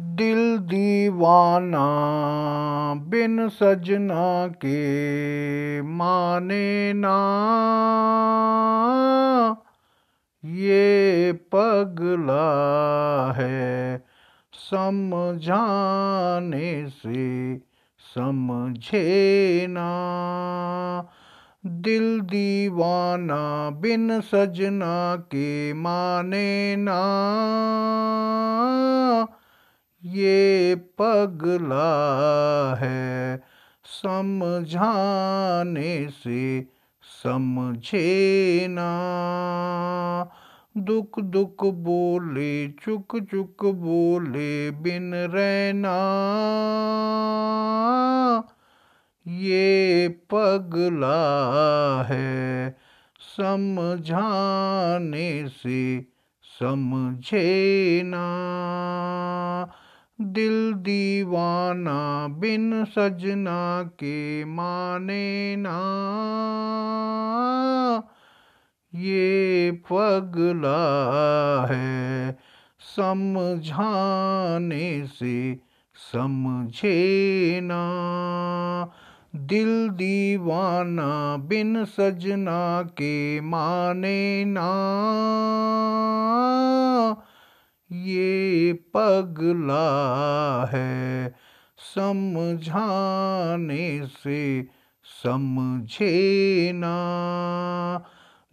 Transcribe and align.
दिल 0.00 0.58
दीवाना 0.58 1.84
बिन 2.94 3.48
सजना 3.48 4.48
के 4.48 5.82
माने 5.82 6.92
ना। 6.92 7.16
ये 10.44 11.32
पगला 11.32 13.32
है 13.32 14.04
समझाने 14.52 16.88
से 16.88 17.60
समझे 18.14 19.66
ना। 19.70 21.08
दिल 21.66 22.20
दीवाना 22.20 23.70
बिन 23.70 24.20
सजना 24.20 25.16
के 25.16 25.72
माने 25.72 26.76
ना। 26.76 27.00
ये 30.06 30.74
पगला 30.74 32.74
है 32.74 33.42
समझाने 33.84 36.08
से 36.08 36.66
समझे 37.22 38.66
ना 38.70 40.30
दुख 40.76 41.20
दुख 41.20 41.64
बोले, 41.64 42.68
चुक 42.68 43.30
चुक 43.30 43.64
बोले 43.64 44.70
बिन 44.70 45.14
रहना। 45.14 45.94
ये 49.28 50.08
पगला 50.08 52.02
है 52.02 52.76
समझाने 53.20 55.48
से 55.48 56.06
समझे 56.60 58.02
ना 58.04 58.83
दिल 60.20 60.74
दीवाना 60.74 62.28
बिन 62.28 62.84
सजना 62.84 63.82
के 63.82 64.44
माने 64.44 65.56
ना। 65.56 65.78
ये 68.94 69.72
पगला 69.72 71.66
है 71.70 72.38
समझाने 72.80 75.06
से 75.06 75.60
समझे 76.12 77.60
ना। 77.62 78.92
दिल 79.36 79.88
दीवाना 79.88 81.36
बिन 81.36 81.84
सजना 81.84 82.82
के 82.82 83.40
माने 83.40 84.44
ना। 84.44 84.70
ये 87.92 88.72
पगला 88.72 90.68
है 90.72 91.34
समझाने 91.94 94.06
से 94.06 94.68
समझे 95.22 96.72
ना 96.74 98.04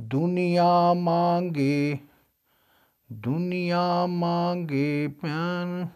दुनिया 0.00 0.94
मांगे 0.94 2.00
दुनिया 3.12 4.06
मांगे 4.06 5.08
प्यान 5.08 5.88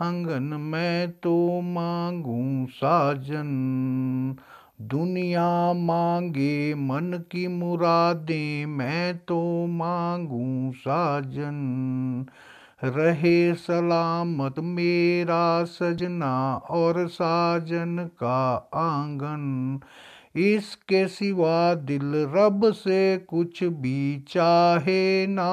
आँगन 0.00 0.42
में 0.42 1.12
तो 1.12 1.60
मांगू 1.60 2.66
साजन। 2.70 4.36
दुनिया 4.80 5.72
मांगे 5.72 6.74
मन 6.74 7.24
की 7.30 7.48
मुरादें 7.48 8.66
मैं 8.66 9.18
तो 9.18 9.66
मांगू 9.66 10.72
साजन। 10.72 12.26
रहे 12.84 13.54
सलामत 13.54 14.54
मेरा 14.58 15.64
सजना 15.64 16.56
और 16.56 17.08
साजन 17.08 17.96
का 17.98 18.70
आँगन। 18.74 19.80
इसके 20.36 21.08
सिवा 21.08 21.74
दिल 21.74 22.02
रब 22.04 22.72
से 22.72 23.18
कुछ 23.18 23.64
भी 23.64 24.24
चाहे 24.28 25.26
ना। 25.26 25.48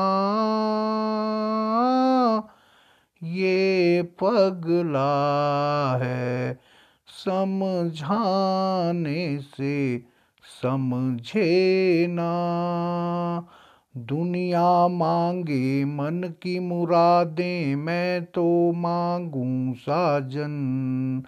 ये 3.23 4.03
पगला 4.03 5.97
है 5.97 6.59
समझाने 7.07 9.37
से 9.37 10.03
समझे 10.61 12.07
ना। 12.09 13.47
दुनिया 13.97 14.87
मांगे 14.87 15.85
मन 15.85 16.33
की 16.41 16.59
मुरादें 16.59 17.75
मैं 17.75 18.25
तो 18.25 18.71
मांगू 18.71 19.73
साजन। 19.77 21.23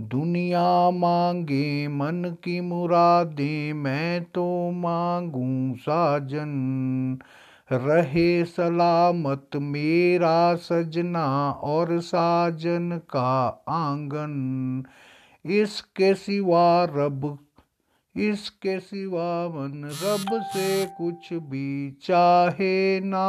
दुनिया 0.00 0.90
मांगे 0.90 1.88
मन 1.88 2.36
की 2.44 2.60
मुरादें 2.60 3.72
मैं 3.72 4.24
तो 4.24 4.70
मांगू 4.70 5.74
साजन। 5.76 7.18
रहे 7.72 8.44
सलामत 8.44 9.48
मेरा 9.56 10.54
सजना 10.54 11.50
और 11.50 12.00
साजन 12.00 13.00
का 13.10 13.64
आँगन। 13.68 14.84
इसके 15.46 16.14
सिवा 16.14 16.84
रब 16.84 17.38
इसके 18.16 18.80
सिवा 18.80 19.48
मन 19.48 19.84
रब 19.84 20.42
से 20.42 20.86
कुछ 20.86 21.32
भी 21.32 21.98
चाहे 22.02 23.00
ना। 23.00 23.26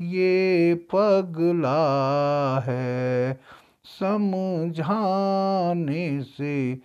ये 0.00 0.74
पगला 0.74 2.60
है 2.60 3.40
समझाने 3.84 6.22
से 6.22 6.78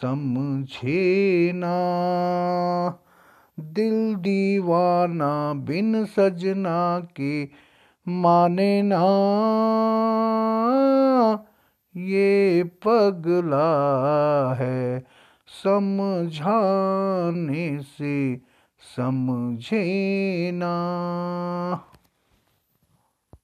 समझे 0.00 1.52
ना। 1.54 2.98
दिल 3.60 4.14
दीवाना 4.14 5.54
बिन 5.54 6.04
सजना 6.04 7.00
के 7.00 7.48
माने 8.08 8.82
ना। 8.82 8.96
पगला 12.62 14.54
है 14.54 15.04
समझाने 15.64 17.82
से 17.82 18.36
समझे 18.96 20.50
ना 20.54 20.76